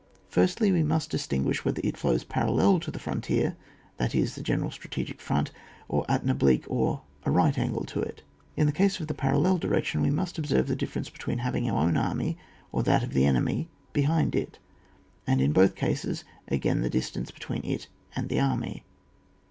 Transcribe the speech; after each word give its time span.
First 0.29 0.59
we 0.59 0.81
must 0.81 1.11
distinguish 1.11 1.63
whether 1.63 1.79
it 1.83 1.95
flows 1.95 2.23
parallel 2.23 2.79
to 2.79 2.89
the 2.89 2.97
frontier, 2.97 3.55
that 3.97 4.15
is, 4.15 4.33
the 4.33 4.41
general 4.41 4.71
strategic 4.71 5.21
front, 5.21 5.51
or 5.87 6.09
at 6.09 6.23
an 6.23 6.31
oblique 6.31 6.65
or 6.67 7.03
a 7.23 7.29
right 7.29 7.55
angle 7.55 7.83
to 7.85 8.01
it. 8.01 8.23
In 8.57 8.65
the 8.65 8.71
case 8.71 8.99
of 8.99 9.05
the 9.05 9.13
parallel 9.13 9.59
direction 9.59 10.01
we 10.01 10.09
must 10.09 10.39
observe 10.39 10.67
the 10.67 10.75
difference 10.75 11.11
between 11.11 11.37
having 11.37 11.69
our 11.69 11.83
own 11.85 11.97
army 11.97 12.35
or 12.71 12.81
that 12.81 13.03
of 13.03 13.13
the 13.13 13.27
enemy 13.27 13.69
be 13.93 14.01
hind 14.01 14.35
it, 14.35 14.57
and 15.27 15.39
in 15.39 15.51
both 15.51 15.75
cases 15.75 16.23
again 16.47 16.81
the 16.81 16.89
dis 16.89 17.11
tance 17.11 17.29
between 17.29 17.63
it 17.63 17.87
and 18.15 18.27
the 18.29 18.39
army. 18.39 18.83